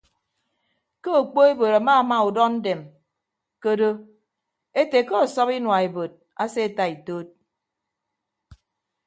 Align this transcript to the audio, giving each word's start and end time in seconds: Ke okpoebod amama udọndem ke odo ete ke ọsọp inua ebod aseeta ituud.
Ke 1.01 1.09
okpoebod 1.21 1.73
amama 1.79 2.17
udọndem 2.29 2.81
ke 3.61 3.65
odo 3.73 3.89
ete 4.81 4.99
ke 5.07 5.13
ọsọp 5.23 5.49
inua 5.57 5.77
ebod 5.87 6.11
aseeta 6.43 6.83
ituud. 6.93 7.27